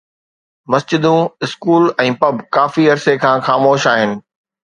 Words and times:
مسجدون، 0.71 1.25
school 1.47 1.85
۽ 2.05 2.15
pub 2.23 2.41
ڪافي 2.57 2.85
عرصي 2.95 3.15
کان 3.27 3.47
خاموش 3.49 3.87
آهن 3.93 4.19